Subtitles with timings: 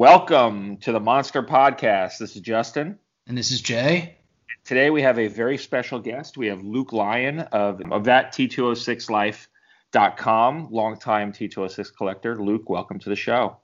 [0.00, 2.16] Welcome to the Monster Podcast.
[2.16, 2.98] This is Justin.
[3.26, 4.16] And this is Jay.
[4.64, 6.38] Today we have a very special guest.
[6.38, 12.42] We have Luke Lyon of, of that T206life.com, longtime T206 collector.
[12.42, 13.58] Luke, welcome to the show.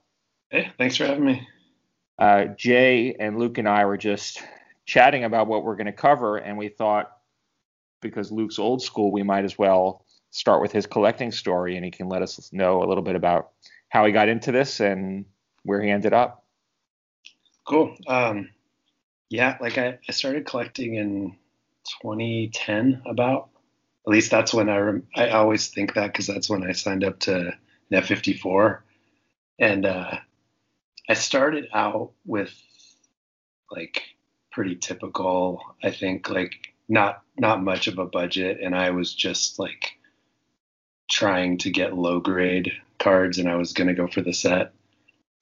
[0.51, 1.47] Hey, thanks for having me.
[2.19, 4.43] Uh, Jay and Luke and I were just
[4.85, 7.13] chatting about what we're going to cover, and we thought
[7.99, 11.89] because Luke's old school, we might as well start with his collecting story, and he
[11.89, 13.53] can let us know a little bit about
[13.89, 15.25] how he got into this and
[15.67, 16.45] where he ended up.
[17.67, 17.95] Cool.
[18.07, 18.49] Um,
[19.29, 21.35] yeah, like I, I started collecting in
[22.01, 23.49] 2010 about.
[24.07, 27.03] At least that's when I rem- I always think that because that's when I signed
[27.03, 27.51] up to
[27.91, 28.83] Net 54,
[29.59, 30.19] and uh,
[31.09, 32.53] I started out with
[33.69, 34.01] like
[34.53, 35.61] pretty typical.
[35.83, 39.97] I think like not not much of a budget, and I was just like
[41.11, 44.71] trying to get low grade cards, and I was gonna go for the set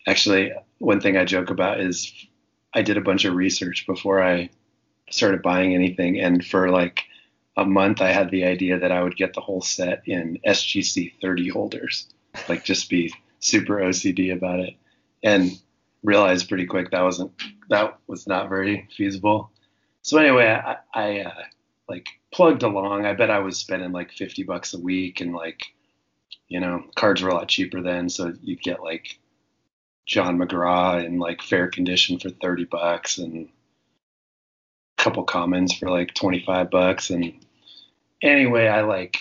[0.07, 2.13] actually one thing I joke about is
[2.73, 4.49] I did a bunch of research before I
[5.09, 7.03] started buying anything, and for like
[7.57, 11.13] a month I had the idea that I would get the whole set in SGC
[11.21, 12.07] 30 holders,
[12.49, 14.75] like just be super OCD about it,
[15.23, 15.51] and
[16.03, 17.31] realized pretty quick that wasn't
[17.69, 19.51] that was not very feasible.
[20.01, 21.43] So anyway, I, I uh,
[21.89, 23.05] like plugged along.
[23.05, 25.63] I bet I was spending like 50 bucks a week, and like
[26.47, 29.19] you know cards were a lot cheaper then, so you'd get like
[30.05, 33.47] John McGraw in like fair condition for 30 bucks and
[34.97, 37.09] a couple commons for like 25 bucks.
[37.09, 37.33] And
[38.21, 39.17] anyway, I like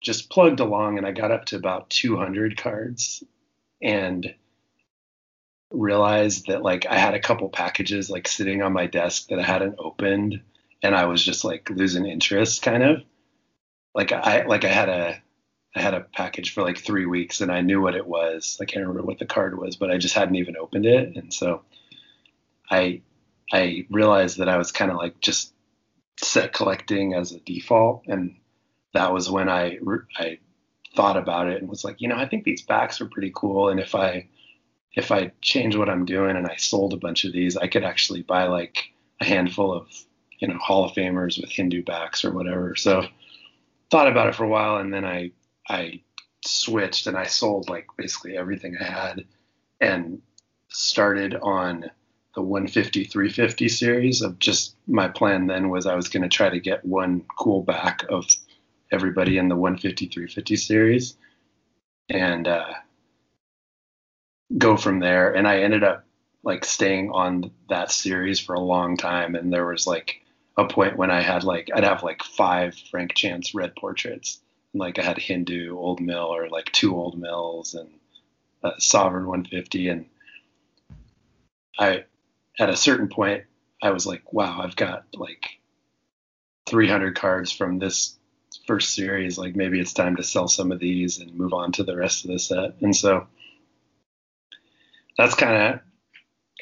[0.00, 3.22] just plugged along and I got up to about 200 cards
[3.82, 4.34] and
[5.70, 9.44] realized that like I had a couple packages like sitting on my desk that I
[9.44, 10.40] hadn't opened
[10.82, 13.02] and I was just like losing interest kind of
[13.94, 15.22] like I like I had a
[15.74, 18.58] I had a package for like three weeks and I knew what it was.
[18.60, 21.16] I can't remember what the card was, but I just hadn't even opened it.
[21.16, 21.62] And so
[22.70, 23.02] I
[23.52, 25.52] I realized that I was kind of like just
[26.16, 28.04] set collecting as a default.
[28.06, 28.36] And
[28.94, 29.78] that was when I
[30.16, 30.38] I
[30.96, 33.68] thought about it and was like, you know, I think these backs are pretty cool.
[33.68, 34.28] And if I
[34.94, 37.84] if I change what I'm doing and I sold a bunch of these, I could
[37.84, 39.86] actually buy like a handful of,
[40.40, 42.74] you know, Hall of Famers with Hindu backs or whatever.
[42.74, 43.06] So
[43.90, 45.30] thought about it for a while and then I
[45.70, 46.00] I
[46.44, 49.24] switched and I sold like basically everything I had
[49.80, 50.20] and
[50.68, 51.90] started on
[52.34, 56.50] the 150 350 series of just my plan then was I was going to try
[56.50, 58.26] to get one cool back of
[58.90, 61.16] everybody in the 150 350 series
[62.08, 62.72] and uh,
[64.58, 65.32] go from there.
[65.32, 66.04] And I ended up
[66.42, 70.20] like staying on that series for a long time and there was like
[70.56, 74.40] a point when I had like I'd have like five Frank Chance red portraits
[74.74, 77.88] like I had Hindu old mill or like two old mills and
[78.62, 80.06] a sovereign 150 and
[81.78, 82.04] I
[82.58, 83.44] at a certain point
[83.82, 85.60] I was like wow I've got like
[86.66, 88.16] 300 cards from this
[88.66, 89.36] first series.
[89.36, 92.24] Like maybe it's time to sell some of these and move on to the rest
[92.24, 92.74] of the set.
[92.80, 93.26] And so
[95.18, 95.80] that's kind of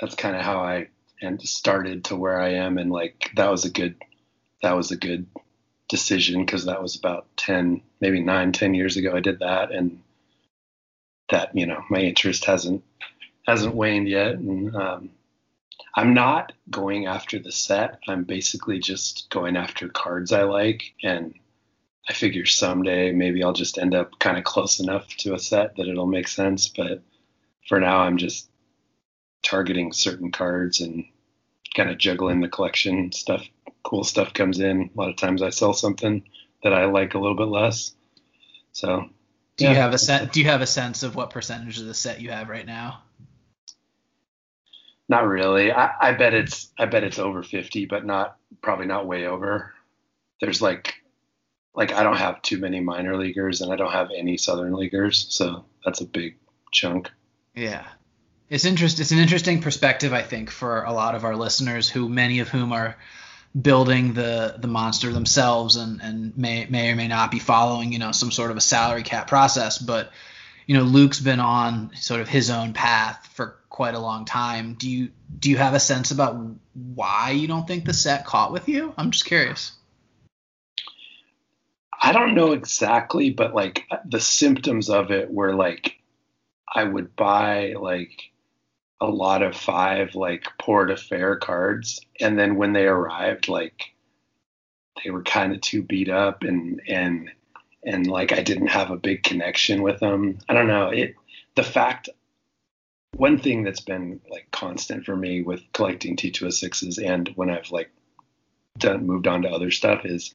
[0.01, 0.89] that's kind of how I
[1.21, 2.79] and started to where I am.
[2.79, 3.97] And like that was a good
[4.63, 5.27] that was a good
[5.89, 10.01] decision because that was about 10 maybe 9 10 years ago i did that and
[11.31, 12.85] that you know my interest hasn't
[13.47, 15.11] hasn't waned yet and um,
[15.97, 21.35] i'm not going after the set i'm basically just going after cards i like and
[22.09, 25.77] i figure someday maybe i'll just end up kind of close enough to a set
[25.77, 27.03] that it'll make sense but
[27.67, 28.49] for now i'm just
[29.43, 31.05] targeting certain cards and
[31.75, 33.47] kind of juggling the collection stuff
[33.83, 34.91] cool stuff comes in.
[34.95, 36.23] A lot of times I sell something
[36.63, 37.95] that I like a little bit less.
[38.73, 39.09] So.
[39.57, 39.71] Do yeah.
[39.71, 40.31] you have a sense?
[40.33, 43.03] Do you have a sense of what percentage of the set you have right now?
[45.09, 45.73] Not really.
[45.73, 49.75] I, I bet it's I bet it's over fifty, but not probably not way over.
[50.41, 50.95] There's like
[51.75, 55.27] like I don't have too many minor leaguers and I don't have any southern leaguers,
[55.31, 56.37] so that's a big
[56.73, 57.11] chunk.
[57.55, 57.87] Yeah.
[58.51, 62.09] It's interest it's an interesting perspective I think for a lot of our listeners who
[62.09, 62.97] many of whom are
[63.61, 67.99] building the the monster themselves and and may may or may not be following you
[67.99, 69.79] know some sort of a salary cap process.
[69.79, 70.11] But
[70.67, 74.75] you know Luke's been on sort of his own path for quite a long time.
[74.75, 76.37] Do you do you have a sense about
[76.75, 78.93] why you don't think the set caught with you?
[78.97, 79.73] I'm just curious.
[82.01, 85.99] I don't know exactly but like the symptoms of it were like
[86.73, 88.31] I would buy like
[89.01, 93.95] a lot of five like port affair cards and then when they arrived like
[95.05, 97.31] they were kind of too beat up and and
[97.85, 100.39] and like I didn't have a big connection with them.
[100.49, 100.89] I don't know.
[100.89, 101.15] It
[101.55, 102.09] the fact
[103.17, 107.91] one thing that's been like constant for me with collecting T206s and when I've like
[108.79, 110.35] done moved on to other stuff is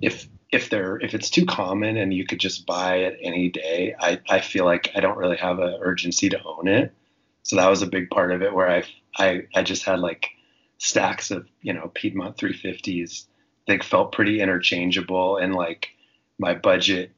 [0.00, 3.94] if if they're if it's too common and you could just buy it any day,
[3.98, 6.92] I, I feel like I don't really have an urgency to own it.
[7.48, 8.84] So that was a big part of it where I
[9.16, 10.28] I I just had like
[10.76, 13.24] stacks of you know Piedmont 350s.
[13.66, 15.88] They felt pretty interchangeable and like
[16.38, 17.12] my budget,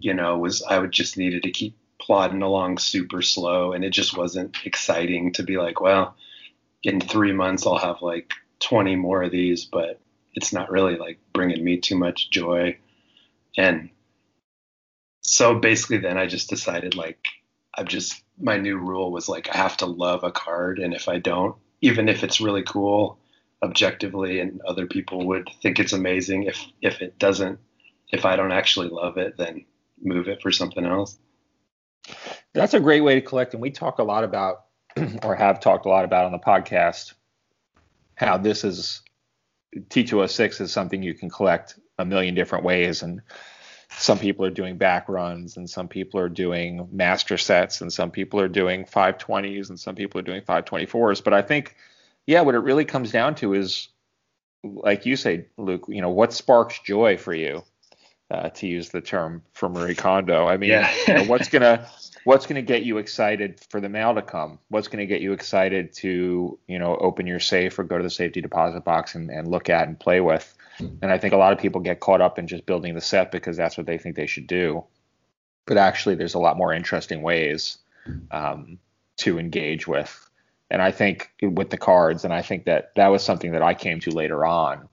[0.00, 3.90] you know, was I would just needed to keep plodding along super slow and it
[3.90, 6.16] just wasn't exciting to be like, well,
[6.84, 10.00] in three months I'll have like 20 more of these, but
[10.34, 12.78] it's not really like bringing me too much joy.
[13.58, 13.90] And
[15.22, 17.26] so basically, then I just decided like,
[17.74, 20.80] I've just, my new rule was like, I have to love a card.
[20.80, 23.18] And if I don't, even if it's really cool
[23.62, 27.60] objectively and other people would think it's amazing, if, if it doesn't,
[28.10, 29.64] if I don't actually love it, then
[30.02, 31.16] move it for something else.
[32.52, 33.54] That's a great way to collect.
[33.54, 34.64] And we talk a lot about,
[35.22, 37.14] or have talked a lot about on the podcast,
[38.16, 39.02] how this is
[39.76, 43.02] T206 is something you can collect a million different ways.
[43.02, 43.22] And
[43.98, 48.10] some people are doing back runs, and some people are doing master sets, and some
[48.10, 51.22] people are doing 520s, and some people are doing 524s.
[51.22, 51.76] But I think,
[52.26, 53.88] yeah, what it really comes down to is,
[54.62, 57.62] like you say, Luke, you know, what sparks joy for you,
[58.30, 60.46] uh, to use the term for Marie Kondo.
[60.46, 60.92] I mean, yeah.
[61.08, 61.86] you know, what's gonna
[62.24, 64.58] what's going to get you excited for the mail to come?
[64.68, 68.02] What's going to get you excited to, you know, open your safe or go to
[68.02, 70.54] the safety deposit box and, and look at and play with?
[70.78, 73.30] And I think a lot of people get caught up in just building the set
[73.30, 74.84] because that's what they think they should do.
[75.66, 77.78] But actually, there's a lot more interesting ways
[78.30, 78.78] um,
[79.18, 80.28] to engage with.
[80.70, 83.74] And I think with the cards, and I think that that was something that I
[83.74, 84.88] came to later on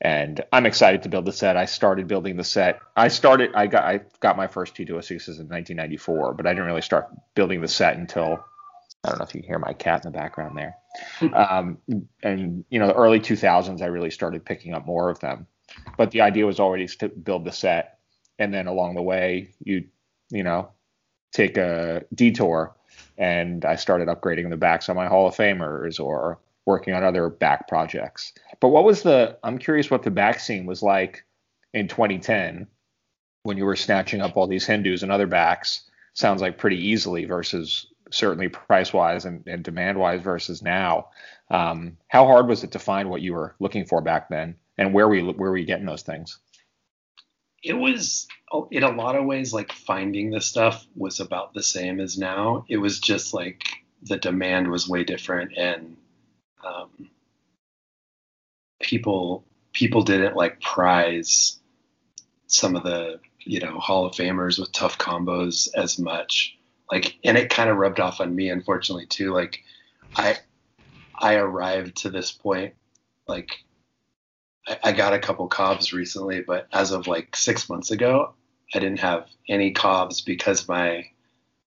[0.00, 1.56] and I'm excited to build the set.
[1.56, 2.80] I started building the set.
[2.94, 3.54] I started.
[3.54, 3.84] I got.
[3.84, 7.96] I got my first T206s in 1994, but I didn't really start building the set
[7.96, 8.44] until
[9.04, 10.76] I don't know if you can hear my cat in the background there.
[11.34, 11.78] um,
[12.22, 15.46] and you know, the early 2000s, I really started picking up more of them.
[15.96, 17.98] But the idea was always to build the set,
[18.38, 19.84] and then along the way, you
[20.30, 20.70] you know,
[21.32, 22.74] take a detour,
[23.18, 27.28] and I started upgrading the backs on my Hall of Famers or working on other
[27.28, 28.32] back projects.
[28.60, 29.38] But what was the?
[29.42, 31.24] I'm curious what the back scene was like
[31.72, 32.66] in 2010
[33.42, 35.88] when you were snatching up all these Hindus and other backs.
[36.14, 41.08] Sounds like pretty easily versus certainly price wise and, and demand wise versus now.
[41.50, 44.92] Um, how hard was it to find what you were looking for back then, and
[44.92, 46.38] where you, where were you getting those things?
[47.62, 48.26] It was
[48.70, 52.64] in a lot of ways like finding the stuff was about the same as now.
[52.68, 53.62] It was just like
[54.02, 55.96] the demand was way different and
[56.64, 57.10] um,
[58.80, 61.58] people people didn't like prize
[62.46, 66.55] some of the you know Hall of Famers with tough combos as much.
[66.90, 69.32] Like, and it kind of rubbed off on me, unfortunately, too.
[69.32, 69.62] Like,
[70.14, 70.38] I
[71.18, 72.74] I arrived to this point,
[73.26, 73.50] like,
[74.66, 78.34] I, I got a couple Cobbs recently, but as of like six months ago,
[78.74, 81.06] I didn't have any Cobbs because my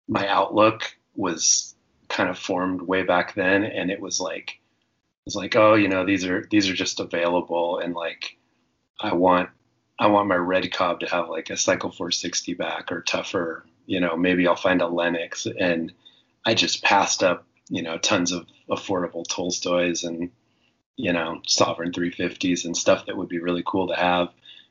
[0.07, 1.75] my outlook was
[2.09, 4.59] kind of formed way back then, and it was like
[5.25, 8.37] it's like, oh, you know, these are these are just available, and like,
[8.99, 9.49] I want
[9.99, 13.65] I want my red Cobb to have like a Cycle 460 back or tougher.
[13.85, 15.45] You know, maybe I'll find a Lenox.
[15.45, 15.93] and
[16.45, 20.31] I just passed up, you know, tons of affordable Tolstoys and
[20.95, 24.29] you know Sovereign 350s and stuff that would be really cool to have,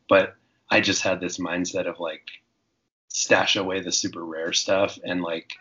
[0.09, 0.37] but
[0.71, 2.26] I just had this mindset of like
[3.09, 5.52] stash away the super rare stuff and like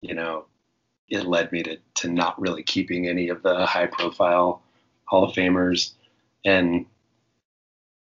[0.00, 0.46] you know
[1.08, 4.62] it led me to to not really keeping any of the high profile
[5.04, 5.92] Hall of Famers
[6.44, 6.86] and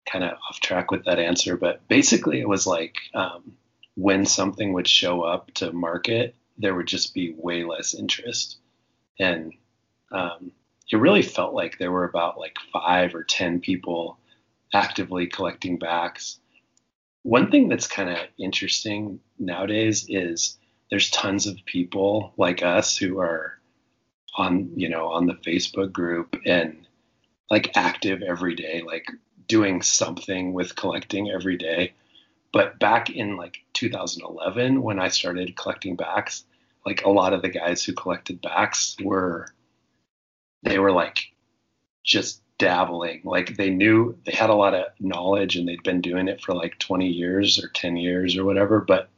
[0.06, 1.58] kind of off track with that answer.
[1.58, 3.54] But basically, it was like um,
[3.96, 8.58] when something would show up to market, there would just be way less interest.
[9.20, 9.54] And
[10.12, 10.52] um,
[10.92, 14.18] it really felt like there were about like five or 10 people
[14.74, 16.40] actively collecting backs.
[17.24, 20.58] One thing that's kind of interesting nowadays is
[20.90, 23.60] there's tons of people like us who are
[24.36, 26.88] on you know on the Facebook group and
[27.50, 29.08] like active every day, like
[29.48, 31.94] doing something with collecting every day.
[32.54, 36.44] But back in like 2011, when I started collecting backs,
[36.86, 39.48] like a lot of the guys who collected backs were,
[40.62, 41.32] they were like
[42.04, 43.22] just dabbling.
[43.24, 46.54] Like they knew they had a lot of knowledge and they'd been doing it for
[46.54, 49.10] like 20 years or 10 years or whatever, but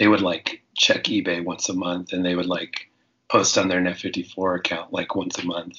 [0.00, 2.90] they would like check eBay once a month and they would like
[3.28, 5.78] post on their Net54 account like once a month.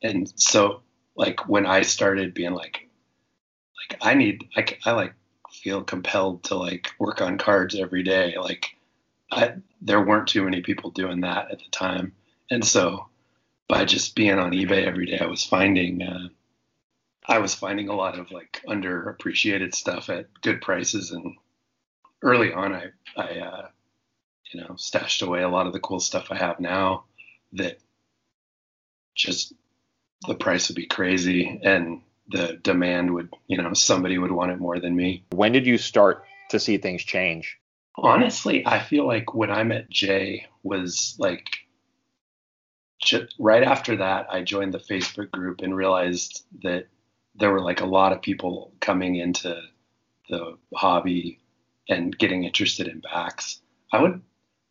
[0.00, 0.82] And so
[1.16, 2.88] like when I started being like,
[3.90, 5.14] like I need, I, I like
[5.62, 8.36] feel compelled to like work on cards every day.
[8.38, 8.76] Like
[9.30, 12.12] I, there weren't too many people doing that at the time,
[12.50, 13.06] and so
[13.68, 16.28] by just being on eBay every day, I was finding uh,
[17.26, 21.36] I was finding a lot of like underappreciated stuff at good prices, and
[22.22, 22.86] early on, I
[23.16, 23.68] I uh,
[24.52, 27.04] you know stashed away a lot of the cool stuff I have now
[27.52, 27.78] that
[29.14, 29.52] just
[30.26, 31.60] the price would be crazy.
[31.62, 35.24] And the demand would you know somebody would want it more than me.
[35.30, 37.58] When did you start to see things change?
[37.96, 41.48] Honestly, I feel like when I met Jay was like
[43.38, 46.86] right after that, I joined the Facebook group and realized that
[47.34, 49.60] there were like a lot of people coming into
[50.28, 51.40] the hobby
[51.88, 53.60] and getting interested in backs.
[53.92, 54.22] I would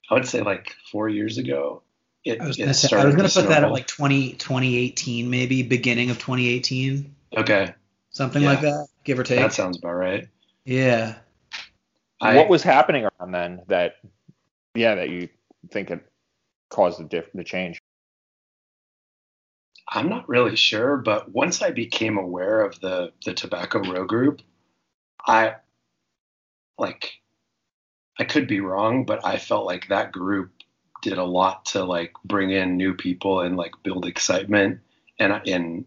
[0.10, 1.84] I would say like four years ago.
[2.26, 5.64] It, I was gonna, say, I was gonna put that at like 20, 2018, maybe
[5.64, 7.16] beginning of 2018.
[7.36, 7.74] Okay.
[8.12, 8.50] Something yeah.
[8.50, 9.40] like that, give or take.
[9.40, 10.28] That sounds about right.
[10.66, 11.16] Yeah.
[12.22, 13.96] I, what was happening around then that,
[14.76, 15.30] yeah, that you
[15.72, 16.06] think it
[16.70, 17.80] caused the diff- the change?
[19.92, 24.42] I'm not really sure, but once I became aware of the the Tobacco Row group,
[25.26, 25.56] I
[26.78, 27.20] like
[28.20, 30.52] I could be wrong, but I felt like that group
[31.02, 34.82] did a lot to like bring in new people and like build excitement
[35.18, 35.86] and and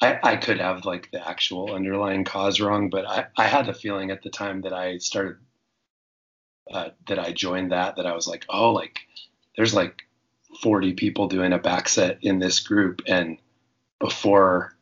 [0.00, 3.74] I, I could have like the actual underlying cause wrong, but I, I had the
[3.74, 5.36] feeling at the time that I started
[6.72, 9.00] uh, that I joined that that I was like, oh, like
[9.56, 10.02] there's like
[10.62, 13.02] 40 people doing a back set in this group.
[13.06, 13.38] And
[14.00, 14.74] before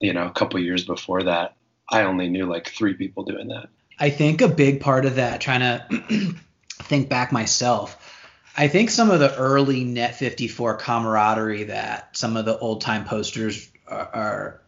[0.00, 1.56] you know a couple years before that
[1.90, 3.68] i only knew like three people doing that.
[3.98, 6.34] I think a big part of that trying to
[6.84, 8.16] think back myself
[8.56, 13.04] i think some of the early net 54 camaraderie that some of the old time
[13.04, 14.60] posters are,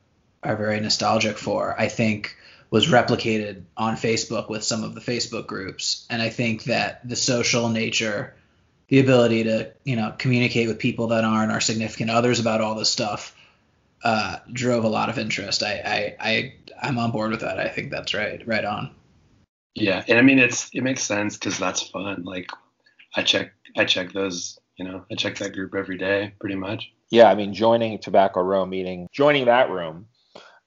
[0.43, 2.37] are very nostalgic for i think
[2.71, 7.17] was replicated on facebook with some of the facebook groups and i think that the
[7.17, 8.35] social nature
[8.89, 12.75] the ability to you know communicate with people that aren't our significant others about all
[12.75, 13.35] this stuff
[14.05, 15.63] uh, drove a lot of interest.
[15.63, 17.59] I, I I I'm on board with that.
[17.59, 18.95] I think that's right, right on.
[19.75, 22.25] Yeah, and I mean it's it makes sense because that's fun.
[22.25, 22.51] Like
[23.15, 26.93] I check I check those you know I check that group every day pretty much.
[27.13, 30.07] Yeah, I mean joining Tobacco Row meeting, joining that room,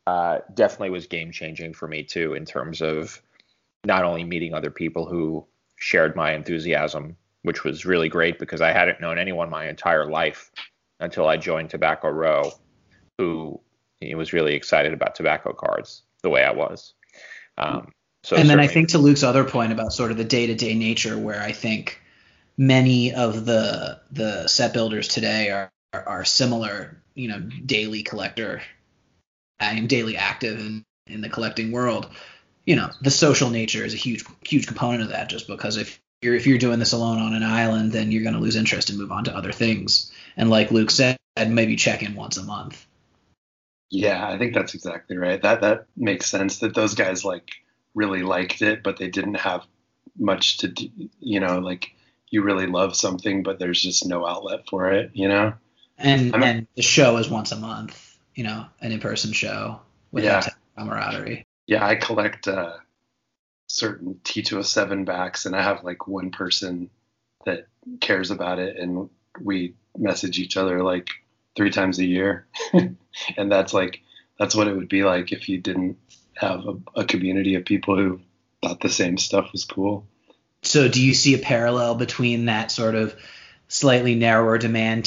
[0.06, 3.20] uh, definitely was game changing for me too in terms of
[3.84, 5.46] not only meeting other people who
[5.78, 10.52] shared my enthusiasm which was really great because I hadn't known anyone my entire life
[11.00, 12.52] until I joined Tobacco Row
[13.18, 13.60] who
[14.16, 16.94] was really excited about tobacco cards the way I was.
[17.58, 17.92] Um,
[18.24, 21.18] so and then I think to Luke's other point about sort of the day-to-day nature,
[21.18, 22.02] where I think
[22.58, 28.62] many of the the set builders today are are, are similar, you know, daily collector
[29.60, 32.10] and daily active in, in the collecting world.
[32.66, 36.00] You know, the social nature is a huge huge component of that, just because if
[36.22, 38.90] you're if you're doing this alone on an island, then you're going to lose interest
[38.90, 40.12] and move on to other things.
[40.36, 42.86] And like Luke said, maybe check in once a month.
[43.92, 45.42] Yeah, I think that's exactly right.
[45.42, 46.60] That that makes sense.
[46.60, 47.52] That those guys like
[47.94, 49.64] really liked it, but they didn't have
[50.18, 50.90] much to do.
[51.20, 51.92] You know, like
[52.32, 55.12] you really love something, but there's just no outlet for it.
[55.14, 55.54] You know.
[55.98, 58.18] And and the show is once a month.
[58.34, 59.80] You know, an in-person show
[60.12, 60.42] with yeah.
[60.42, 61.46] that camaraderie.
[61.68, 62.48] Yeah, I collect.
[62.48, 62.78] uh
[63.68, 66.90] certain T207 backs, and I have like one person
[67.46, 67.68] that
[68.00, 69.10] cares about it, and
[69.42, 71.10] we message each other like
[71.56, 74.02] three times a year, and that's like
[74.40, 75.98] that's what it would be like if you didn't
[76.36, 78.20] have a, a community of people who
[78.62, 80.06] thought the same stuff was cool.
[80.64, 83.16] So, do you see a parallel between that sort of
[83.68, 85.06] slightly narrower demand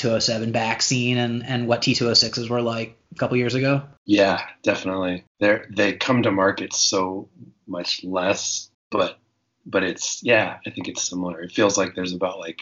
[0.00, 3.82] T207 back scene and, and what T206s were like a couple years ago?
[4.06, 5.24] Yeah, definitely.
[5.38, 7.28] They they come to market so
[7.66, 9.18] much less, but
[9.66, 11.40] but it's yeah, I think it's similar.
[11.40, 12.60] It feels like there's about like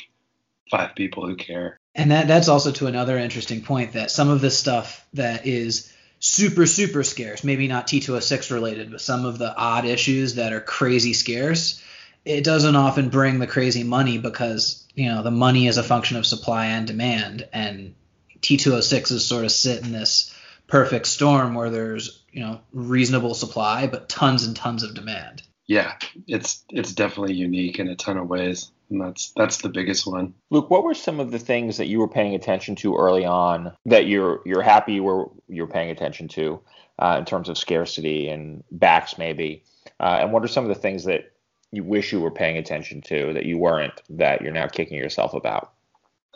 [0.70, 1.78] five people who care.
[1.94, 5.92] And that that's also to another interesting point that some of the stuff that is
[6.20, 10.60] super super scarce, maybe not T206 related, but some of the odd issues that are
[10.60, 11.82] crazy scarce,
[12.24, 16.16] it doesn't often bring the crazy money because you know the money is a function
[16.16, 17.94] of supply and demand, and
[18.40, 20.34] T206 is sort of sit in this
[20.66, 25.42] perfect storm where there's you know reasonable supply but tons and tons of demand.
[25.68, 25.94] Yeah,
[26.26, 30.34] it's it's definitely unique in a ton of ways, and that's that's the biggest one.
[30.50, 33.72] Luke, what were some of the things that you were paying attention to early on
[33.86, 36.60] that you're you're happy you were you're paying attention to
[36.98, 39.62] uh, in terms of scarcity and backs maybe,
[40.00, 41.30] uh, and what are some of the things that
[41.72, 45.34] you wish you were paying attention to that you weren't that you're now kicking yourself
[45.34, 45.72] about?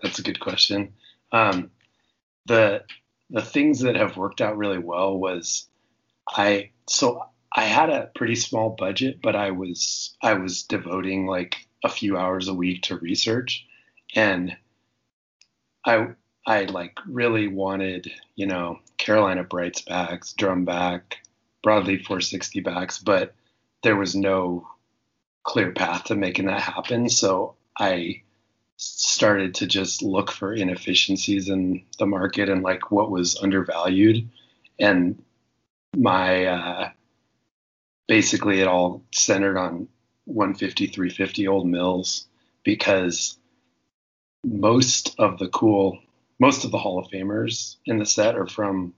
[0.03, 0.95] That's a good question.
[1.31, 1.71] Um,
[2.47, 2.85] the
[3.31, 5.69] the things that have worked out really well was
[6.29, 7.25] I so
[7.55, 12.17] I had a pretty small budget, but I was I was devoting like a few
[12.17, 13.67] hours a week to research,
[14.15, 14.57] and
[15.85, 16.09] I
[16.47, 21.19] I like really wanted you know Carolina Brights backs, drum back,
[21.65, 23.35] broadleaf 460 backs, but
[23.83, 24.69] there was no
[25.43, 27.09] clear path to making that happen.
[27.09, 28.23] So I
[28.77, 34.29] started to just look for inefficiencies in the market and like what was undervalued
[34.79, 35.23] and
[35.97, 36.91] my uh,
[38.09, 39.89] basically it all centered on
[40.25, 42.27] 150 350 old mills
[42.65, 43.39] because
[44.45, 45.99] most of the cool
[46.41, 48.95] most of the hall of famers in the set are from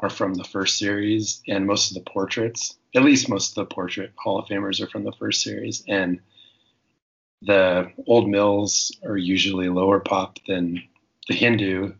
[0.00, 3.74] are from the first series and most of the portraits at least most of the
[3.74, 6.20] portrait hall of famers are from the first series and
[7.42, 10.82] the old mills are usually lower pop than
[11.28, 11.92] the hindu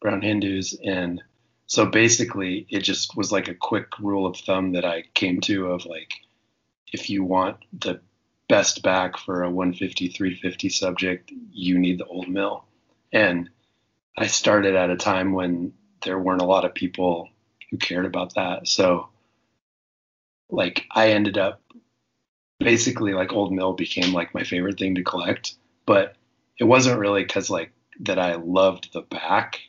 [0.00, 1.22] brown hindus and
[1.66, 5.68] so basically it just was like a quick rule of thumb that i came to
[5.68, 6.14] of like
[6.92, 8.00] if you want the
[8.50, 12.64] best back for a 150 350 subject you need the old mill.
[13.12, 13.48] And
[14.18, 17.28] i started at a time when there weren't a lot of people
[17.70, 18.66] who cared about that.
[18.66, 19.08] So
[20.52, 21.62] like i ended up
[22.58, 25.54] basically like old mill became like my favorite thing to collect.
[25.86, 26.16] But
[26.58, 29.60] it wasn't really because like that i loved the back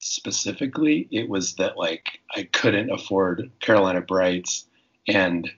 [0.00, 1.06] specifically.
[1.10, 4.66] It was that like i couldn't afford carolina brights
[5.06, 5.50] and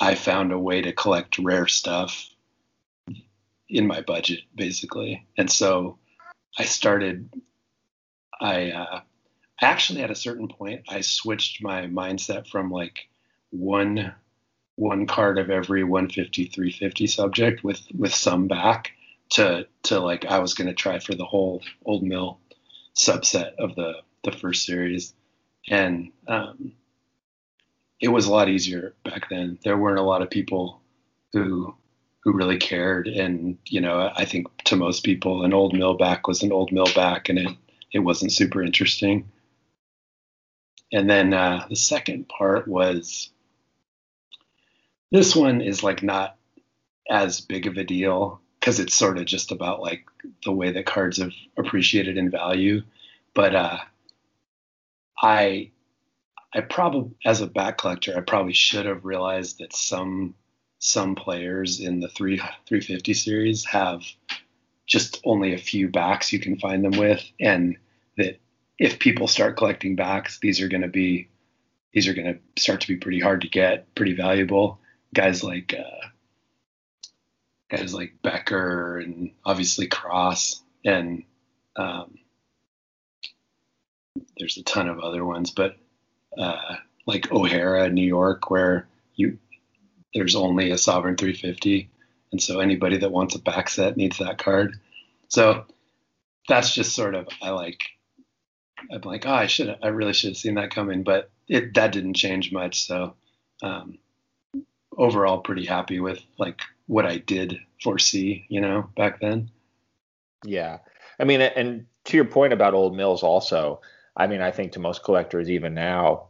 [0.00, 2.28] i found a way to collect rare stuff
[3.68, 5.26] in my budget basically.
[5.38, 5.98] And so
[6.58, 7.30] i started
[8.40, 9.00] i uh,
[9.60, 13.08] actually at a certain point i switched my mindset from like
[13.50, 14.14] one
[14.76, 18.92] one card of every 150 350 subject with with some back
[19.30, 22.38] to to like I was going to try for the whole old mill
[22.96, 25.12] subset of the the first series.
[25.68, 26.72] And um,
[28.00, 29.58] it was a lot easier back then.
[29.64, 30.80] There weren't a lot of people
[31.32, 31.74] who
[32.20, 33.06] who really cared.
[33.06, 36.72] And you know I think to most people an old mill back was an old
[36.72, 37.48] mill back and it
[37.94, 39.30] it wasn't super interesting
[40.94, 43.30] and then uh, the second part was
[45.10, 46.36] this one is like not
[47.10, 50.04] as big of a deal because it's sort of just about like
[50.44, 52.82] the way that cards have appreciated in value.
[53.34, 53.78] But uh,
[55.20, 55.72] I
[56.54, 60.34] I probably as a back collector, I probably should have realized that some
[60.78, 64.02] some players in the three 350 series have
[64.86, 67.78] just only a few backs you can find them with, and
[68.16, 68.40] that
[68.78, 71.28] if people start collecting backs, these are going to be
[71.92, 74.80] these are going to start to be pretty hard to get, pretty valuable
[75.14, 76.06] guys like uh,
[77.70, 81.22] guys like Becker and obviously Cross and
[81.76, 82.18] um,
[84.36, 85.76] there's a ton of other ones, but
[86.36, 89.38] uh, like O'Hara, New York, where you
[90.14, 91.88] there's only a Sovereign 350,
[92.30, 94.78] and so anybody that wants a back set needs that card.
[95.28, 95.64] So
[96.48, 97.80] that's just sort of I like.
[98.90, 101.92] I'm like, oh, I should, I really should have seen that coming, but it that
[101.92, 102.86] didn't change much.
[102.86, 103.14] So
[103.62, 103.98] um,
[104.96, 109.50] overall pretty happy with like what I did foresee, you know, back then.
[110.44, 110.78] Yeah.
[111.18, 113.80] I mean, and to your point about old mills also,
[114.16, 116.28] I mean, I think to most collectors even now,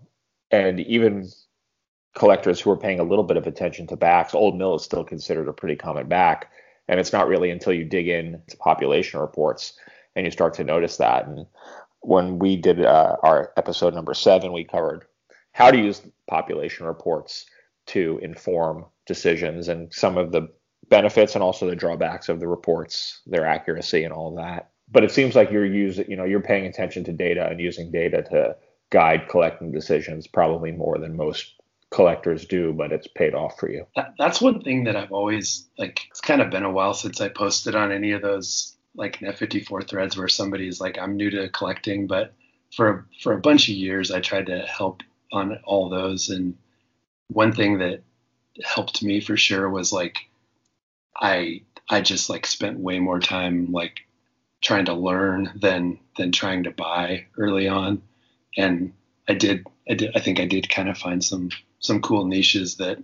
[0.51, 1.29] and even
[2.15, 5.05] collectors who are paying a little bit of attention to backs, old mill is still
[5.05, 6.51] considered a pretty common back.
[6.87, 9.79] And it's not really until you dig in to population reports
[10.15, 11.27] and you start to notice that.
[11.27, 11.47] And
[12.05, 15.05] when we did uh, our episode number seven, we covered
[15.53, 17.47] how to use population reports
[17.87, 20.49] to inform decisions and some of the
[20.89, 24.71] benefits and also the drawbacks of the reports, their accuracy and all that.
[24.91, 27.91] But it seems like you're using, you know, you're paying attention to data and using
[27.91, 28.57] data to
[28.91, 31.55] guide collecting decisions probably more than most
[31.91, 33.87] collectors do, but it's paid off for you.
[33.97, 36.01] That, that's one thing that I've always like.
[36.11, 39.89] It's kind of been a while since I posted on any of those like Net54
[39.89, 42.35] threads where somebody's like, "I'm new to collecting," but
[42.75, 45.03] for for a bunch of years I tried to help
[45.33, 46.57] on all those, and
[47.29, 48.03] one thing that
[48.65, 50.19] helped me for sure was like
[51.21, 54.01] I I just like spent way more time like
[54.63, 58.03] trying to learn than than trying to buy early on.
[58.57, 58.93] And
[59.29, 62.77] I did I did I think I did kind of find some some cool niches
[62.77, 62.99] that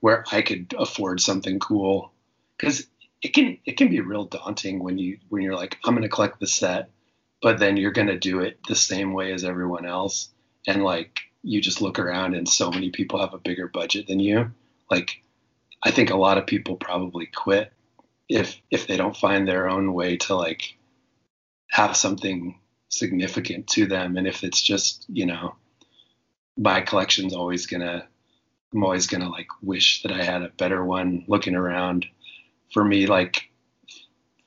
[0.00, 2.12] where I could afford something cool.
[2.58, 2.86] Cuz
[3.22, 6.08] it can it can be real daunting when you when you're like I'm going to
[6.08, 6.90] collect the set
[7.42, 10.30] but then you're going to do it the same way as everyone else.
[10.66, 14.20] And like you just look around and so many people have a bigger budget than
[14.20, 14.52] you.
[14.90, 15.22] Like
[15.82, 17.72] I think a lot of people probably quit
[18.28, 20.76] if if they don't find their own way to like
[21.70, 24.16] have something significant to them.
[24.16, 25.54] And if it's just, you know,
[26.56, 28.06] my collection's always to
[28.74, 32.06] I'm always to like wish that I had a better one looking around
[32.72, 33.50] for me, like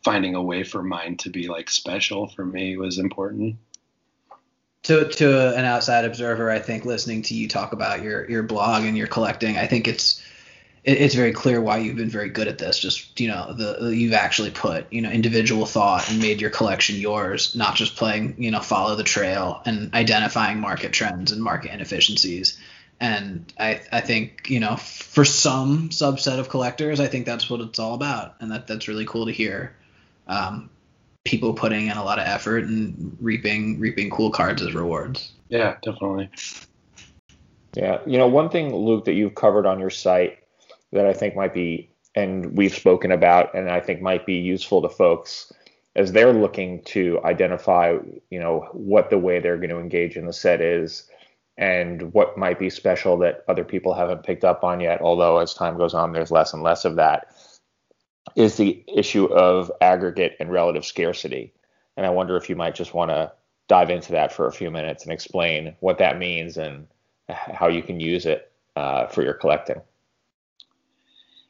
[0.03, 3.57] finding a way for mine to be like special for me was important.
[4.83, 8.85] To to an outside observer, I think listening to you talk about your your blog
[8.85, 10.23] and your collecting, I think it's
[10.85, 12.79] it's very clear why you've been very good at this.
[12.79, 16.95] Just you know, the you've actually put you know individual thought and made your collection
[16.95, 21.73] yours, not just playing you know follow the trail and identifying market trends and market
[21.73, 22.57] inefficiencies.
[22.99, 27.61] And I I think you know for some subset of collectors, I think that's what
[27.61, 29.75] it's all about, and that that's really cool to hear.
[30.27, 30.69] Um,
[31.23, 35.31] people putting in a lot of effort and reaping reaping cool cards as rewards.
[35.49, 36.29] Yeah, definitely.
[37.75, 40.39] Yeah, you know, one thing, Luke, that you've covered on your site
[40.91, 44.81] that I think might be, and we've spoken about, and I think might be useful
[44.81, 45.53] to folks
[45.95, 47.97] as they're looking to identify,
[48.29, 51.09] you know, what the way they're going to engage in the set is
[51.59, 55.01] and what might be special that other people haven't picked up on yet.
[55.01, 57.35] Although as time goes on, there's less and less of that.
[58.35, 61.53] Is the issue of aggregate and relative scarcity.
[61.97, 63.33] And I wonder if you might just want to
[63.67, 66.87] dive into that for a few minutes and explain what that means and
[67.27, 69.81] how you can use it uh, for your collecting.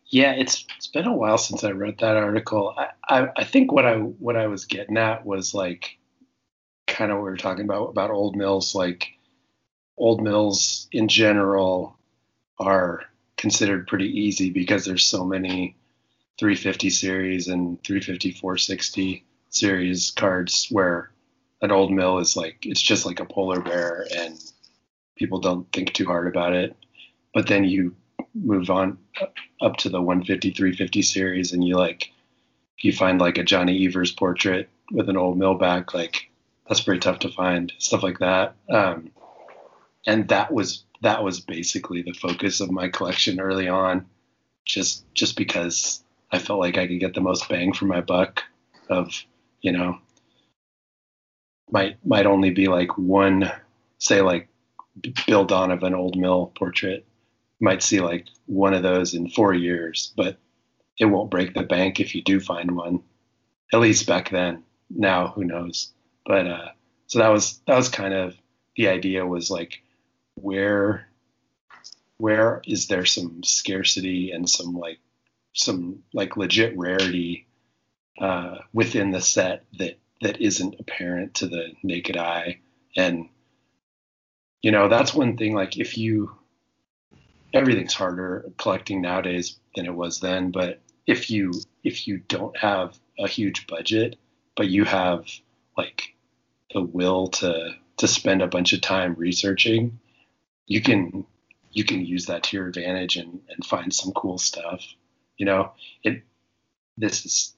[0.08, 2.74] Yeah, it's it's been a while since I read that article.
[2.76, 6.00] I, I, I think what I what I was getting at was like
[6.88, 8.74] kind of what we were talking about about old mills.
[8.74, 9.19] Like
[10.00, 11.98] old mills in general
[12.58, 13.04] are
[13.38, 15.76] considered pretty easy because there's so many
[16.40, 21.12] 350 series and 350 460 series cards where
[21.62, 24.40] an old mill is like it's just like a polar bear and
[25.18, 26.76] people don't think too hard about it.
[27.34, 27.96] But then you
[28.34, 28.98] move on
[29.62, 32.12] up to the 150 350 series and you like
[32.78, 36.30] you find like a johnny evers portrait with an old mill back like
[36.68, 39.12] that's pretty tough to find stuff like that um,
[40.10, 44.06] and that was that was basically the focus of my collection early on
[44.66, 48.44] just just because i felt like i could get the most bang for my buck
[48.90, 49.24] of
[49.62, 49.98] you know
[51.72, 53.52] might might only be like one
[54.00, 54.48] say like
[55.26, 57.06] bill donovan old mill portrait
[57.60, 60.38] might see like one of those in four years, but
[60.98, 63.02] it won't break the bank if you do find one.
[63.74, 64.64] At least back then.
[64.90, 65.92] Now, who knows?
[66.26, 66.70] But uh,
[67.08, 68.36] so that was that was kind of
[68.76, 69.82] the idea was like
[70.44, 71.08] where
[72.18, 75.00] where is there some scarcity and some like
[75.54, 77.48] some like legit rarity
[78.20, 82.60] uh, within the set that that isn't apparent to the naked eye
[82.98, 83.30] and
[84.62, 86.36] you know that's one thing like if you
[87.54, 90.52] everything's harder collecting nowadays than it was then.
[90.52, 94.18] But if you if you don't have a huge budget,
[94.56, 95.26] but you have
[95.78, 96.16] like
[96.74, 100.00] the will to to spend a bunch of time researching,
[100.70, 101.26] you can
[101.72, 104.82] you can use that to your advantage and, and find some cool stuff.
[105.38, 106.24] You know, it
[106.98, 107.54] this is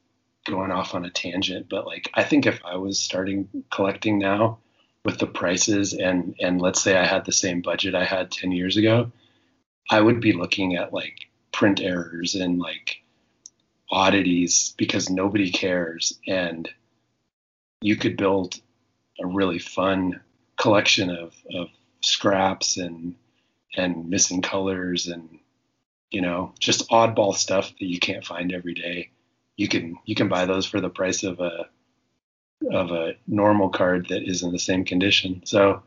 [0.45, 4.57] going off on a tangent, but like I think if I was starting collecting now
[5.05, 8.51] with the prices and and let's say I had the same budget I had 10
[8.51, 9.11] years ago,
[9.89, 13.03] I would be looking at like print errors and like
[13.91, 16.69] oddities because nobody cares and
[17.81, 18.61] you could build
[19.19, 20.21] a really fun
[20.57, 21.67] collection of, of
[22.01, 23.15] scraps and
[23.75, 25.39] and missing colors and
[26.09, 29.09] you know just oddball stuff that you can't find every day
[29.55, 31.67] you can you can buy those for the price of a
[32.71, 35.81] of a normal card that is in the same condition so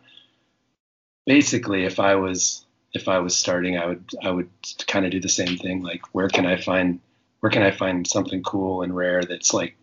[1.27, 4.48] basically if i was if I was starting, I would I would
[4.87, 5.83] kind of do the same thing.
[5.83, 7.00] Like, where can I find
[7.40, 9.77] where can I find something cool and rare that's like,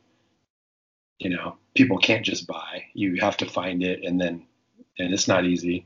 [1.19, 2.85] you know, people can't just buy.
[2.93, 4.45] You have to find it, and then
[4.97, 5.85] and it's not easy.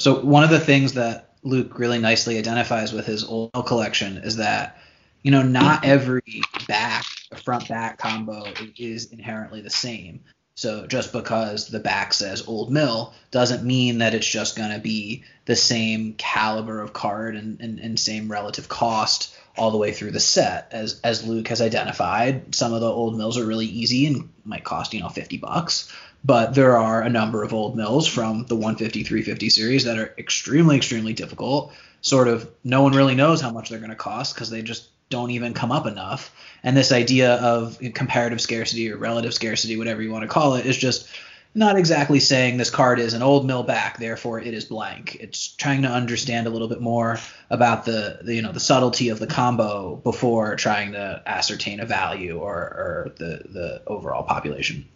[0.00, 4.36] So one of the things that Luke really nicely identifies with his old collection is
[4.36, 4.78] that
[5.22, 7.04] you know not every back
[7.44, 8.44] front back combo
[8.78, 10.20] is inherently the same.
[10.54, 14.78] So just because the back says Old Mill doesn't mean that it's just going to
[14.78, 19.92] be the same caliber of card and, and, and same relative cost all the way
[19.92, 20.68] through the set.
[20.72, 24.64] As as Luke has identified, some of the Old Mills are really easy and might
[24.64, 25.92] cost you know 50 bucks,
[26.24, 30.14] but there are a number of Old Mills from the 150 350 series that are
[30.18, 31.72] extremely extremely difficult.
[32.02, 34.88] Sort of no one really knows how much they're going to cost because they just
[35.08, 36.34] don't even come up enough.
[36.62, 40.66] And this idea of comparative scarcity or relative scarcity, whatever you want to call it,
[40.66, 41.08] is just
[41.54, 45.16] not exactly saying this card is an old mill back, therefore it is blank.
[45.16, 47.18] It's trying to understand a little bit more
[47.50, 51.86] about the, the you know the subtlety of the combo before trying to ascertain a
[51.86, 54.86] value or, or the the overall population.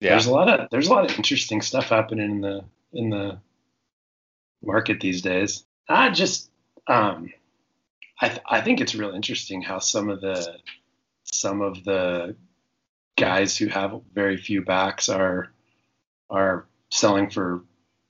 [0.00, 0.10] Yeah.
[0.10, 3.38] There's a lot of there's a lot of interesting stuff happening in the in the
[4.62, 5.64] market these days.
[5.88, 6.50] I just
[6.86, 7.32] um
[8.20, 10.58] I th- I think it's real interesting how some of the
[11.24, 12.36] some of the
[13.16, 15.52] guys who have very few backs are
[16.30, 17.62] are selling for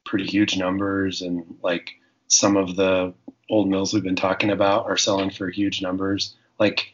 [0.05, 1.91] pretty huge numbers and like
[2.29, 3.15] some of the
[3.51, 6.93] old mills we've been talking about are selling for huge numbers like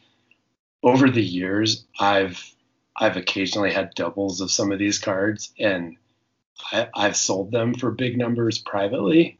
[0.83, 2.53] over the years i've
[2.97, 5.97] i've occasionally had doubles of some of these cards and
[6.71, 9.37] I, i've sold them for big numbers privately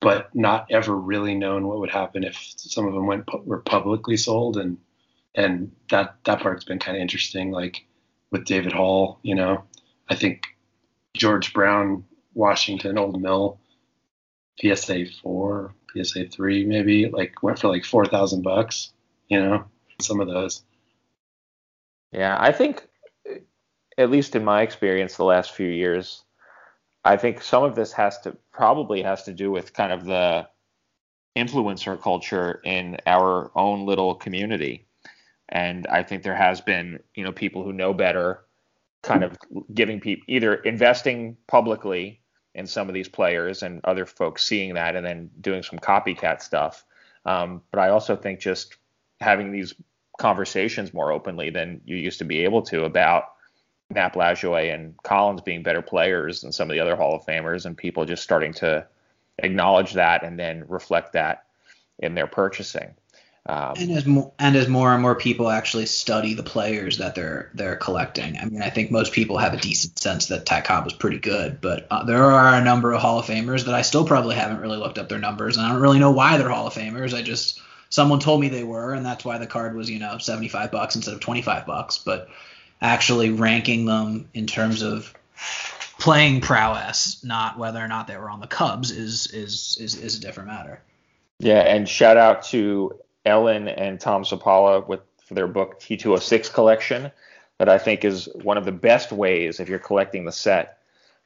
[0.00, 4.16] but not ever really known what would happen if some of them went were publicly
[4.16, 4.78] sold and
[5.34, 7.84] and that that part's been kind of interesting like
[8.30, 9.64] with david hall you know?
[10.08, 10.46] I think
[11.14, 13.58] george Browne, washington old mill
[14.60, 18.92] psa 4 psa 3 maybe like went for like 4000 bucks
[19.28, 19.64] you know
[20.00, 20.62] some of those.
[22.10, 22.86] Yeah i think
[23.98, 26.24] at least in my experience the last few years
[27.04, 30.46] i think some of this has to probably has to do with kind of the
[31.36, 34.86] influencer culture in our own little community
[35.52, 38.44] and I think there has been, you know, people who know better
[39.02, 39.36] kind of
[39.74, 42.22] giving people either investing publicly
[42.54, 46.40] in some of these players and other folks seeing that and then doing some copycat
[46.40, 46.84] stuff.
[47.26, 48.76] Um, but I also think just
[49.20, 49.74] having these
[50.18, 53.24] conversations more openly than you used to be able to about
[53.94, 57.66] Nap Lajoie and Collins being better players than some of the other Hall of Famers
[57.66, 58.86] and people just starting to
[59.38, 61.44] acknowledge that and then reflect that
[61.98, 62.94] in their purchasing.
[63.44, 67.16] Um, and as more and as more and more people actually study the players that
[67.16, 70.60] they're they're collecting, I mean, I think most people have a decent sense that Ty
[70.60, 73.74] Cobb was pretty good, but uh, there are a number of Hall of Famers that
[73.74, 76.38] I still probably haven't really looked up their numbers, and I don't really know why
[76.38, 77.14] they're Hall of Famers.
[77.14, 80.18] I just someone told me they were, and that's why the card was you know
[80.18, 81.98] 75 bucks instead of 25 bucks.
[81.98, 82.28] But
[82.82, 85.14] actually ranking them in terms of
[85.98, 90.18] playing prowess, not whether or not they were on the Cubs, is is is, is
[90.18, 90.82] a different matter.
[91.38, 97.10] Yeah, and shout out to Ellen and Tom Zappala with for their book T206 collection
[97.58, 100.78] that I think is one of the best ways if you're collecting the set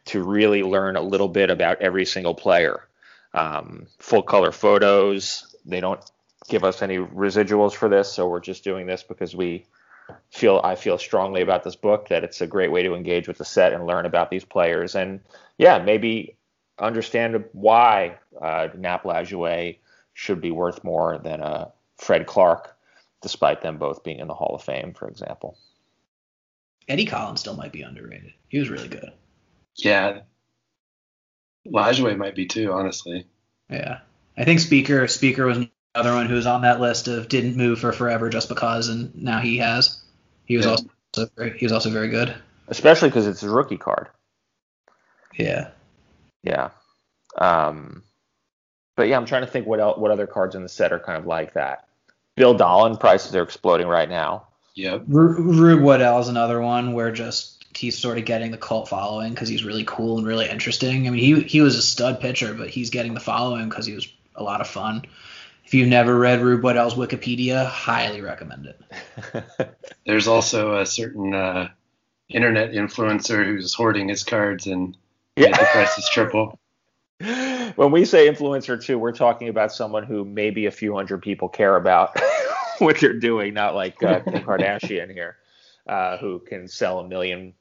[0.07, 2.87] to really learn a little bit about every single player.
[3.33, 5.57] Um, full color photos.
[5.65, 6.01] They don't
[6.49, 9.67] give us any residuals for this, so we're just doing this because we
[10.31, 13.39] feel I feel strongly about this book that it's a great way to engage with
[13.39, 15.21] the set and learn about these players and
[15.59, 16.37] yeah maybe
[16.79, 19.79] understand why uh, Nap Lajoie
[20.13, 22.77] should be worth more than a Fred Clarke,
[23.23, 25.57] despite them both being in the Hall of Fame, for example.
[26.89, 28.33] Eddie Collins still might be underrated.
[28.49, 29.13] He was really good.
[29.77, 30.21] Yeah.
[31.67, 33.27] Lajoie might be too, honestly.
[33.69, 34.01] Yeah.
[34.37, 35.67] I think Speaker Speaker was
[35.97, 39.15] another one who was on that list of didn't move for forever just because, and
[39.15, 40.01] now he has.
[40.45, 40.73] He was yeah.
[40.73, 42.35] also very, he was also very good.
[42.69, 44.09] Especially because it's his rookie card.
[45.39, 45.71] Yeah.
[46.43, 46.71] Yeah.
[47.39, 48.03] Um,
[48.97, 50.99] but yeah, I'm trying to think what else, what other cards in the set are
[50.99, 51.87] kind of like that.
[52.35, 54.49] Bill Dahlen prices are exploding right now.
[54.75, 54.99] Yeah.
[55.07, 59.49] Rube Waddell is another one where just he's sort of getting the cult following because
[59.49, 61.07] he's really cool and really interesting.
[61.07, 63.95] I mean, he he was a stud pitcher, but he's getting the following because he
[63.95, 65.07] was a lot of fun.
[65.67, 69.77] If you've never read Rube Waddell's Wikipedia, highly recommend it.
[70.07, 71.69] There's also a certain uh,
[72.29, 74.97] internet influencer who's hoarding his cards and
[75.37, 75.51] yeah.
[75.51, 76.59] the prices triple
[77.77, 81.49] when we say influencer too, we're talking about someone who maybe a few hundred people
[81.49, 82.19] care about
[82.79, 85.37] what they're doing, not like uh, Kim Kardashian here,
[85.87, 87.55] uh, who can sell a million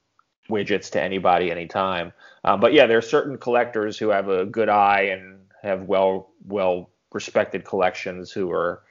[0.49, 2.11] widgets to anybody anytime.
[2.43, 6.31] Um, but yeah, there are certain collectors who have a good eye and have well
[6.45, 8.83] well respected collections who are,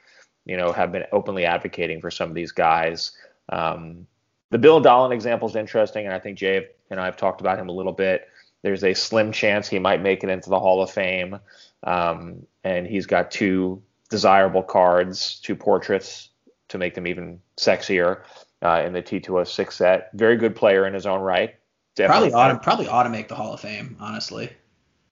[0.43, 3.11] you know, have been openly advocating for some of these guys.
[3.47, 4.07] Um,
[4.49, 7.59] the Bill Dahlen example is interesting, and I think Jay and I have talked about
[7.59, 8.27] him a little bit.
[8.61, 11.39] There's a slim chance he might make it into the Hall of Fame.
[11.83, 16.29] Um, and he's got two desirable cards, two portraits
[16.69, 18.21] to make them even sexier
[18.63, 20.09] uh, in the T206 set.
[20.13, 21.55] Very good player in his own right.
[21.95, 24.51] Definitely probably ought to, probably ought to make the Hall of Fame, honestly.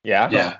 [0.03, 0.29] Yeah.
[0.31, 0.57] Yeah.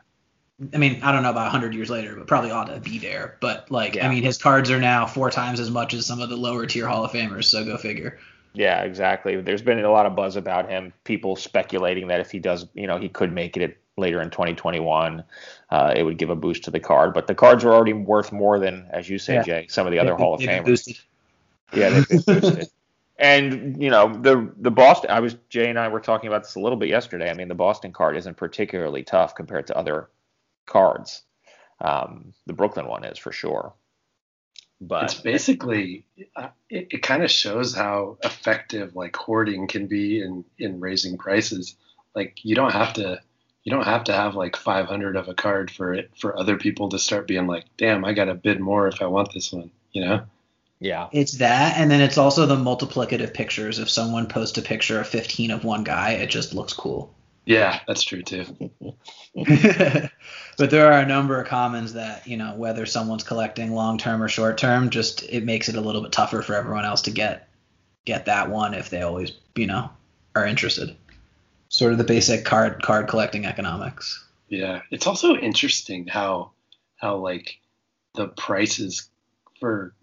[0.74, 3.38] I mean, I don't know about 100 years later, but probably ought to be there.
[3.40, 4.08] But like, yeah.
[4.08, 6.66] I mean, his cards are now four times as much as some of the lower
[6.66, 8.20] tier Hall of Famers, so go figure.
[8.54, 9.42] Yeah, exactly.
[9.42, 10.94] There's been a lot of buzz about him.
[11.04, 15.24] People speculating that if he does, you know, he could make it later in 2021.
[15.70, 18.32] Uh, it would give a boost to the card, but the cards are already worth
[18.32, 19.44] more than, as you say, yeah.
[19.44, 20.66] Jay, some of the other they, Hall of Famers.
[20.66, 21.00] Boosted.
[21.74, 22.68] Yeah, they've been boosted.
[23.20, 25.12] And you know the the Boston.
[25.12, 27.30] I was Jay and I were talking about this a little bit yesterday.
[27.30, 30.10] I mean the Boston card isn't particularly tough compared to other
[30.66, 31.24] cards.
[31.82, 33.74] Um, the Brooklyn one is for sure.
[34.80, 40.22] But it's basically uh, it, it kind of shows how effective like hoarding can be
[40.22, 41.76] in in raising prices.
[42.16, 43.22] Like you don't have to
[43.64, 46.90] you don't have to have like 500 of a card for it for other people
[46.90, 49.72] to start being like, damn, I got to bid more if I want this one,
[49.94, 50.26] you know?
[50.80, 51.08] Yeah.
[51.14, 53.80] It's that, and then it's also the multiplicative pictures.
[53.80, 57.16] If someone posts a picture of 15 of one guy, it just looks cool.
[57.46, 58.46] Yeah, that's true too.
[59.36, 64.22] but there are a number of commons that you know whether someone's collecting long term
[64.22, 67.12] or short term, just it makes it a little bit tougher for everyone else to
[67.12, 67.50] get
[68.06, 69.90] get that one if they always you know
[70.36, 70.96] are interested.
[71.68, 74.26] Sort of the basic card card collecting economics.
[74.48, 76.52] Yeah, it's also interesting how
[76.96, 77.60] how like
[78.16, 79.10] the prices
[79.60, 79.94] for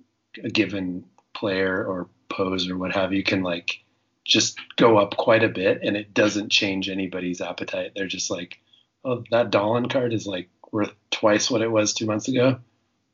[0.42, 3.78] a given player or pose or what have you can like
[4.24, 7.92] just go up quite a bit and it doesn't change anybody's appetite.
[7.94, 8.60] They're just like,
[9.04, 12.58] oh, that Dahlen card is like worth twice what it was two months ago.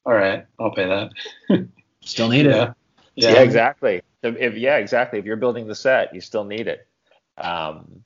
[0.04, 1.68] All right, I'll pay that.
[2.00, 2.70] Still need yeah.
[2.70, 2.74] it.
[3.16, 4.02] Yeah, yeah exactly.
[4.22, 5.18] If, yeah, exactly.
[5.18, 6.86] If you're building the set, you still need it.
[7.38, 8.04] Um,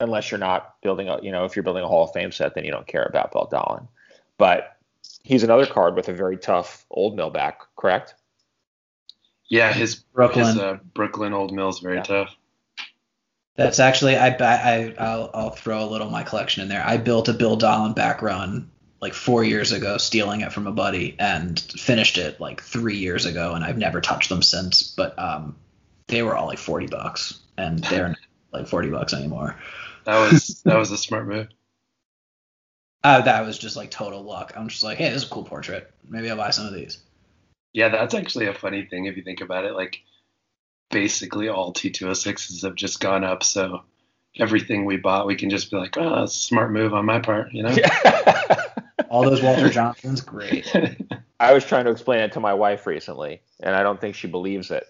[0.00, 2.54] unless you're not building a, you know, if you're building a Hall of Fame set,
[2.54, 3.88] then you don't care about Bill Dahlen.
[4.38, 4.76] But
[5.22, 8.14] he's another card with a very tough old mill back, correct?
[9.52, 12.04] Yeah, his Brooklyn, his, uh, Brooklyn Old Mill's very yeah.
[12.04, 12.34] tough.
[13.54, 16.82] That's actually I I I'll, I'll throw a little my collection in there.
[16.82, 18.70] I built a Bill Dahlen back run
[19.02, 23.26] like four years ago, stealing it from a buddy, and finished it like three years
[23.26, 24.94] ago, and I've never touched them since.
[24.96, 25.54] But um,
[26.06, 28.18] they were all like forty bucks, and they're not
[28.54, 29.60] like forty bucks anymore.
[30.04, 31.48] That was that was a smart move.
[33.04, 34.52] Uh, that was just like total luck.
[34.54, 35.92] I'm just like, hey, this is a cool portrait.
[36.08, 36.98] Maybe I'll buy some of these.
[37.72, 39.74] Yeah, that's actually a funny thing if you think about it.
[39.74, 40.02] Like,
[40.90, 43.82] basically all T206s have just gone up, so
[44.38, 47.18] everything we bought, we can just be like, oh, that's a smart move on my
[47.18, 47.74] part, you know?
[49.10, 50.72] all those Walter Johnsons, great.
[51.40, 54.28] I was trying to explain it to my wife recently, and I don't think she
[54.28, 54.86] believes it,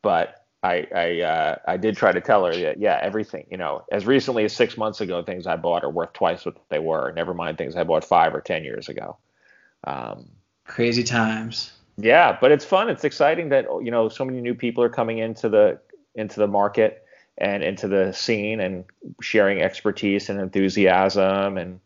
[0.00, 3.84] but I I uh, I did try to tell her that yeah, everything you know,
[3.92, 7.12] as recently as six months ago, things I bought are worth twice what they were.
[7.12, 9.18] Never mind things I bought five or ten years ago.
[9.84, 10.30] Um,
[10.64, 11.72] Crazy times.
[12.02, 12.88] Yeah, but it's fun.
[12.88, 15.78] It's exciting that you know so many new people are coming into the
[16.14, 17.04] into the market
[17.38, 18.84] and into the scene and
[19.20, 21.56] sharing expertise and enthusiasm.
[21.56, 21.80] And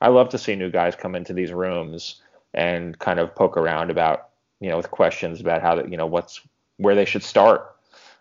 [0.00, 2.20] I love to see new guys come into these rooms
[2.54, 4.28] and kind of poke around about
[4.60, 6.40] you know with questions about how you know what's
[6.76, 7.76] where they should start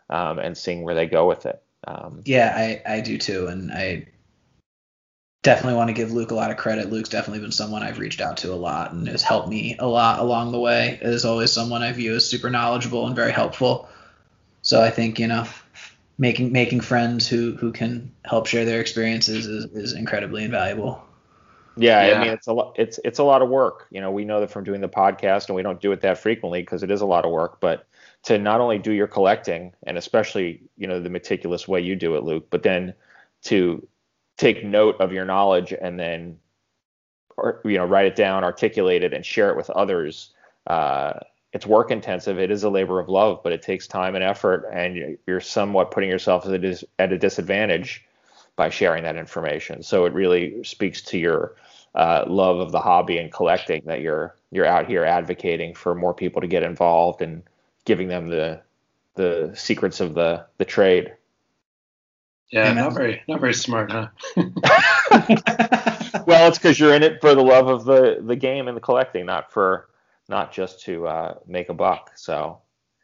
[0.10, 1.62] um, and seeing where they go with it.
[1.88, 4.08] Um, yeah, I I do too, and I
[5.42, 6.92] definitely want to give Luke a lot of credit.
[6.92, 9.88] Luke's definitely been someone I've reached out to a lot and has helped me a
[9.88, 11.00] lot along the way.
[11.02, 13.90] Is always someone I view as super knowledgeable and very helpful.
[14.62, 15.46] So I think you know,
[16.18, 21.04] making making friends who who can help share their experiences is, is incredibly invaluable.
[21.78, 23.88] Yeah, yeah, I mean it's a lot it's it's a lot of work.
[23.90, 26.18] You know, we know that from doing the podcast and we don't do it that
[26.18, 27.88] frequently because it is a lot of work, but
[28.24, 32.16] to not only do your collecting and especially, you know, the meticulous way you do
[32.16, 32.94] it, Luke, but then
[33.44, 33.88] to
[34.40, 36.40] take note of your knowledge and then
[37.38, 40.34] or, you know write it down articulate it and share it with others.
[40.66, 41.14] Uh,
[41.52, 42.40] it's work intensive.
[42.40, 45.92] It is a labor of love but it takes time and effort and you're somewhat
[45.92, 48.06] putting yourself at a, dis- at a disadvantage
[48.56, 49.84] by sharing that information.
[49.84, 51.56] So it really speaks to your
[51.96, 56.14] uh, love of the hobby and collecting that you're you're out here advocating for more
[56.14, 57.44] people to get involved and
[57.86, 58.62] giving them the
[59.16, 61.14] the secrets of the the trade
[62.52, 64.08] yeah, not very not very smart, huh?
[66.26, 68.82] well, it's because you're in it for the love of the the game and the
[68.82, 69.90] collecting, not for
[70.28, 72.12] not just to uh, make a buck.
[72.16, 72.60] So,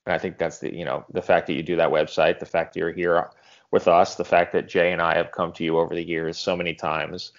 [0.05, 2.45] and I think that's the you know the fact that you do that website, the
[2.45, 3.29] fact that you're here
[3.71, 6.38] with us, the fact that Jay and I have come to you over the years
[6.38, 7.31] so many times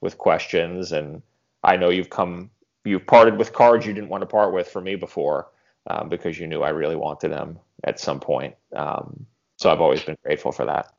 [0.00, 1.22] with questions, and
[1.62, 2.50] I know you've come
[2.84, 5.48] you've parted with cards you didn't want to part with for me before
[5.86, 8.54] um, because you knew I really wanted them at some point.
[8.74, 9.26] Um,
[9.58, 10.92] so I've always been grateful for that.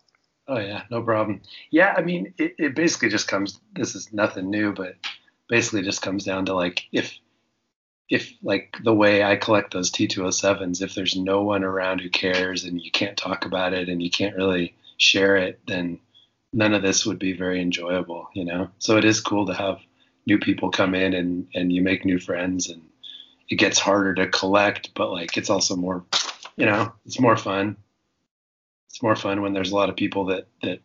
[0.47, 1.41] Oh yeah, no problem.
[1.71, 3.59] Yeah, I mean, it, it basically just comes.
[3.73, 4.95] This is nothing new, but
[5.47, 7.17] basically just comes down to like if
[8.09, 12.65] if like the way I collect those T207s, if there's no one around who cares
[12.65, 15.99] and you can't talk about it and you can't really share it, then
[16.51, 18.69] none of this would be very enjoyable, you know.
[18.79, 19.79] So it is cool to have
[20.25, 22.81] new people come in and and you make new friends and
[23.49, 26.03] it gets harder to collect, but like it's also more,
[26.57, 27.77] you know, it's more fun
[29.03, 30.79] more fun when there's a lot of people that that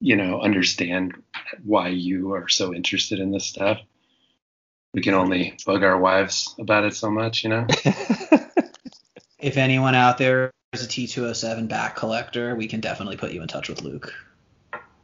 [0.00, 1.14] you know understand
[1.64, 3.78] why you are so interested in this stuff.
[4.92, 7.66] We can only bug our wives about it so much, you know.
[9.38, 13.48] if anyone out there is a T207 back collector, we can definitely put you in
[13.48, 14.12] touch with Luke.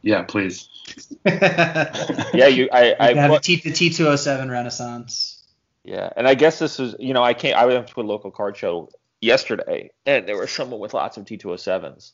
[0.01, 0.67] Yeah, please.
[1.25, 2.67] yeah, you.
[2.71, 2.95] I.
[2.99, 5.43] I have T, the T207 Renaissance.
[5.83, 7.55] Yeah, and I guess this is, you know, I came.
[7.55, 8.89] I went to a local card show
[9.21, 12.11] yesterday, and there was someone with lots of T207s.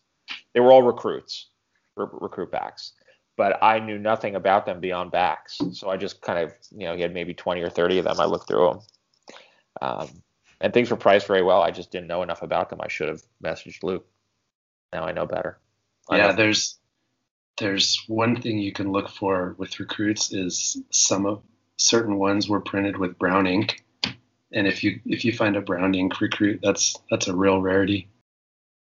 [0.53, 1.47] They were all recruits,
[1.95, 2.93] re- recruit backs.
[3.37, 5.59] but I knew nothing about them beyond backs.
[5.73, 8.19] So I just kind of, you know, he had maybe 20 or 30 of them.
[8.19, 8.79] I looked through them.
[9.81, 10.09] Um,
[10.59, 11.61] and things were priced very well.
[11.61, 12.79] I just didn't know enough about them.
[12.81, 14.05] I should have messaged Luke.
[14.93, 15.57] Now I know better.
[16.09, 16.33] I yeah, know.
[16.35, 16.77] there's
[17.57, 21.41] there's one thing you can look for with recruits is some of
[21.77, 23.83] certain ones were printed with brown ink,
[24.51, 28.09] and if you if you find a brown ink recruit, that's that's a real rarity.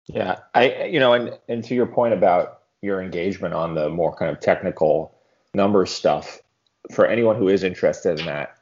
[0.07, 4.15] Yeah, I you know, and and to your point about your engagement on the more
[4.15, 5.15] kind of technical
[5.53, 6.41] numbers stuff,
[6.91, 8.57] for anyone who is interested in that,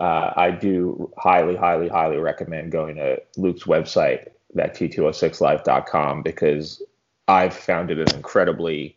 [0.00, 6.82] uh, I do highly, highly, highly recommend going to Luke's website, that t206life.com, because
[7.28, 8.96] I've found it an incredibly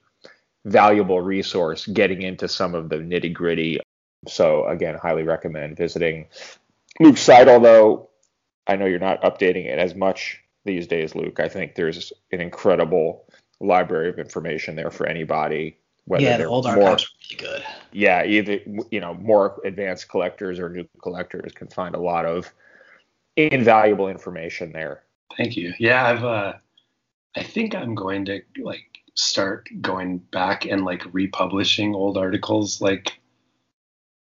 [0.63, 3.79] valuable resource getting into some of the nitty gritty.
[4.27, 6.27] So again, highly recommend visiting
[6.99, 8.09] Luke's site, although
[8.65, 11.39] I know you're not updating it as much these days, Luke.
[11.39, 13.25] I think there's an incredible
[13.59, 15.77] library of information there for anybody.
[16.05, 17.65] Whether yeah, the they're old more- archives are really good.
[17.91, 18.59] yeah, either
[18.91, 22.51] you know more advanced collectors or new collectors can find a lot of
[23.37, 25.03] invaluable information there.
[25.37, 25.73] Thank you.
[25.79, 26.53] Yeah, I've uh
[27.35, 33.19] I think I'm going to like start going back and like republishing old articles like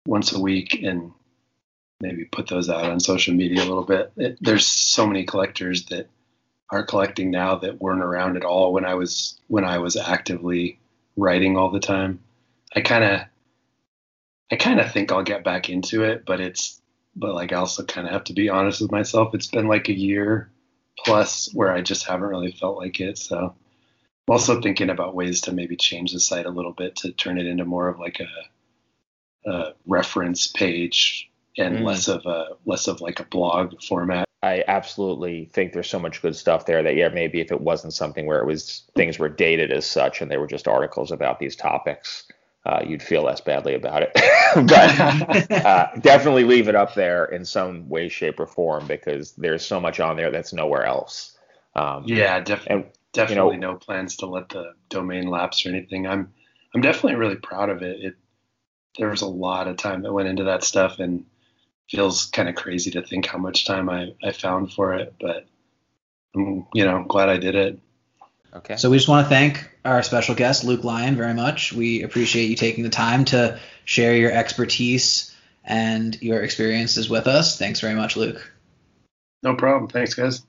[0.06, 1.12] once a week and
[2.02, 4.12] maybe put those out on social media a little bit.
[4.18, 6.08] It, there's so many collectors that
[6.72, 10.80] are collecting now that weren't around at all when I was when I was actively
[11.18, 12.20] writing all the time.
[12.76, 13.22] I kind of
[14.52, 16.82] I kind of think I'll get back into it, but it's
[17.16, 19.34] but like I also kind of have to be honest with myself.
[19.34, 20.52] It's been like a year
[20.98, 23.18] plus where I just haven't really felt like it.
[23.18, 23.54] So I'm
[24.34, 27.48] also thinking about ways to maybe change the site a little bit to turn it
[27.48, 31.84] into more of like a, a reference page and Mm.
[31.86, 34.29] less of a less of like a blog format.
[34.42, 37.94] I absolutely think there's so much good stuff there that yeah, maybe if it wasn't
[37.94, 41.40] something where it was things were dated as such and they were just articles about
[41.40, 42.24] these topics,
[42.66, 44.12] uh, you'd feel less badly about it.
[44.56, 49.66] but uh, definitely leave it up there in some way, shape, or form because there's
[49.66, 51.38] so much on there that's nowhere else.
[51.76, 56.08] Um, Yeah, def- And, definitely know- no plans to let the domain lapse or anything.
[56.08, 56.32] I'm
[56.74, 58.00] I'm definitely really proud of it.
[58.00, 58.16] It
[58.98, 61.26] there was a lot of time that went into that stuff and
[61.90, 65.46] feels kind of crazy to think how much time I, I found for it, but
[66.36, 67.80] I'm you know glad I did it.
[68.54, 68.76] Okay.
[68.78, 71.72] So we just want to thank our special guest, Luke Lyon, very much.
[71.72, 77.60] We appreciate you taking the time to share your expertise and your experiences with us.
[77.60, 78.52] Thanks very much, Luke.
[79.44, 79.88] No problem.
[79.88, 80.42] Thanks, guys.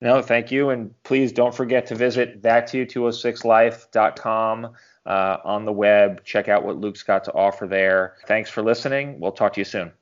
[0.00, 0.70] No, thank you.
[0.70, 4.72] And please don't forget to visit that206life.com
[5.06, 6.24] uh, on the web.
[6.24, 8.16] Check out what Luke's got to offer there.
[8.26, 9.20] Thanks for listening.
[9.20, 9.92] We'll talk to you soon.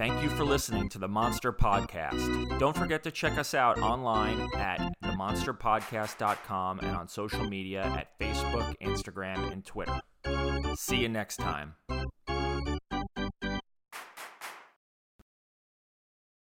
[0.00, 2.58] Thank you for listening to the Monster Podcast.
[2.58, 8.74] Don't forget to check us out online at themonsterpodcast.com and on social media at Facebook,
[8.80, 10.00] Instagram, and Twitter.
[10.74, 11.74] See you next time.